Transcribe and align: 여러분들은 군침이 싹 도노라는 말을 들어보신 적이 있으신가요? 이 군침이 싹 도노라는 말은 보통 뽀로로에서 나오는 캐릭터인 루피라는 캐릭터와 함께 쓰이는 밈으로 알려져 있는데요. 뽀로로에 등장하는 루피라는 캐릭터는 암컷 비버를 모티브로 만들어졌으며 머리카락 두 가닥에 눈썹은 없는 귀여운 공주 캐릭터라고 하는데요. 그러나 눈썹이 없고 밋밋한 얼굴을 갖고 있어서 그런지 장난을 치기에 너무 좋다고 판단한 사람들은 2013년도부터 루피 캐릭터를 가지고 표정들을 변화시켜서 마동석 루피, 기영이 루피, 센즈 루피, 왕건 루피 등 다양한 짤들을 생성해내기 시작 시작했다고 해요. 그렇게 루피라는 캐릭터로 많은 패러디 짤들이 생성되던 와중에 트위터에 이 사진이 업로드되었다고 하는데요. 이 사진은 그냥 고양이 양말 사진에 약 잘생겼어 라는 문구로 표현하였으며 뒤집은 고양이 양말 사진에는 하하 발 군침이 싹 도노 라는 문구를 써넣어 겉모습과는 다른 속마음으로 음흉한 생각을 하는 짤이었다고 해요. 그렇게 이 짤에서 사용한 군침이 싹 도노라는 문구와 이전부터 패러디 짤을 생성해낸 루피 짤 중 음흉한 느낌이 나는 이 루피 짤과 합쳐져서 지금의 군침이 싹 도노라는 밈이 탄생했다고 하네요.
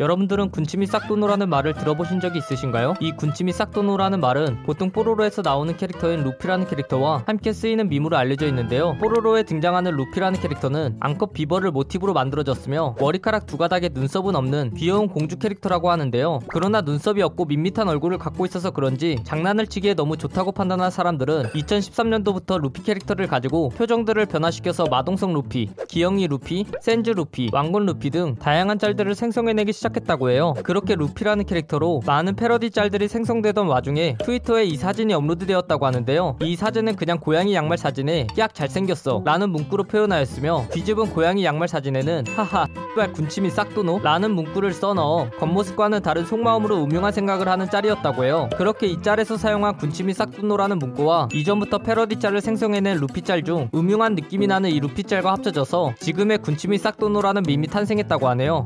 여러분들은 0.00 0.50
군침이 0.50 0.86
싹 0.86 1.08
도노라는 1.08 1.50
말을 1.50 1.74
들어보신 1.74 2.20
적이 2.20 2.38
있으신가요? 2.38 2.94
이 3.00 3.12
군침이 3.12 3.52
싹 3.52 3.70
도노라는 3.70 4.20
말은 4.20 4.62
보통 4.62 4.90
뽀로로에서 4.90 5.42
나오는 5.42 5.76
캐릭터인 5.76 6.24
루피라는 6.24 6.66
캐릭터와 6.68 7.24
함께 7.26 7.52
쓰이는 7.52 7.86
밈으로 7.90 8.16
알려져 8.16 8.46
있는데요. 8.46 8.96
뽀로로에 8.98 9.42
등장하는 9.42 9.92
루피라는 9.92 10.40
캐릭터는 10.40 10.96
암컷 11.00 11.34
비버를 11.34 11.70
모티브로 11.72 12.14
만들어졌으며 12.14 12.96
머리카락 12.98 13.44
두 13.44 13.58
가닥에 13.58 13.90
눈썹은 13.92 14.36
없는 14.36 14.72
귀여운 14.74 15.06
공주 15.06 15.36
캐릭터라고 15.36 15.90
하는데요. 15.90 16.38
그러나 16.48 16.80
눈썹이 16.80 17.20
없고 17.20 17.44
밋밋한 17.44 17.86
얼굴을 17.86 18.16
갖고 18.16 18.46
있어서 18.46 18.70
그런지 18.70 19.18
장난을 19.24 19.66
치기에 19.66 19.92
너무 19.92 20.16
좋다고 20.16 20.52
판단한 20.52 20.90
사람들은 20.90 21.50
2013년도부터 21.50 22.58
루피 22.58 22.84
캐릭터를 22.84 23.26
가지고 23.26 23.68
표정들을 23.68 24.24
변화시켜서 24.24 24.86
마동석 24.90 25.34
루피, 25.34 25.68
기영이 25.88 26.26
루피, 26.26 26.64
센즈 26.80 27.10
루피, 27.10 27.50
왕건 27.52 27.84
루피 27.84 28.08
등 28.08 28.34
다양한 28.36 28.78
짤들을 28.78 29.14
생성해내기 29.14 29.74
시작 29.74 29.89
시작했다고 29.90 30.30
해요. 30.30 30.54
그렇게 30.62 30.94
루피라는 30.94 31.44
캐릭터로 31.44 32.00
많은 32.06 32.34
패러디 32.36 32.70
짤들이 32.70 33.08
생성되던 33.08 33.66
와중에 33.66 34.16
트위터에 34.18 34.64
이 34.64 34.76
사진이 34.76 35.12
업로드되었다고 35.14 35.86
하는데요. 35.86 36.36
이 36.42 36.56
사진은 36.56 36.96
그냥 36.96 37.18
고양이 37.18 37.54
양말 37.54 37.78
사진에 37.78 38.26
약 38.38 38.54
잘생겼어 38.54 39.22
라는 39.24 39.50
문구로 39.50 39.84
표현하였으며 39.84 40.66
뒤집은 40.70 41.10
고양이 41.10 41.44
양말 41.44 41.68
사진에는 41.68 42.24
하하 42.34 42.66
발 42.96 43.12
군침이 43.12 43.50
싹 43.50 43.74
도노 43.74 44.00
라는 44.02 44.32
문구를 44.32 44.72
써넣어 44.72 45.30
겉모습과는 45.38 46.02
다른 46.02 46.24
속마음으로 46.24 46.82
음흉한 46.84 47.12
생각을 47.12 47.48
하는 47.48 47.68
짤이었다고 47.68 48.24
해요. 48.24 48.48
그렇게 48.56 48.86
이 48.86 49.02
짤에서 49.02 49.36
사용한 49.36 49.76
군침이 49.76 50.12
싹 50.12 50.30
도노라는 50.32 50.78
문구와 50.78 51.28
이전부터 51.32 51.78
패러디 51.78 52.18
짤을 52.18 52.40
생성해낸 52.40 52.98
루피 52.98 53.22
짤 53.22 53.42
중 53.42 53.68
음흉한 53.74 54.14
느낌이 54.14 54.46
나는 54.46 54.70
이 54.70 54.80
루피 54.80 55.04
짤과 55.04 55.32
합쳐져서 55.32 55.94
지금의 55.98 56.38
군침이 56.38 56.78
싹 56.78 56.98
도노라는 56.98 57.42
밈이 57.46 57.66
탄생했다고 57.68 58.28
하네요. 58.28 58.64